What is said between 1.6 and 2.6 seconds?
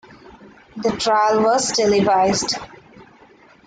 televised.